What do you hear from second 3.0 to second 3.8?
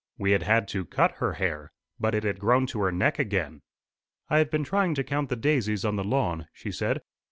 again.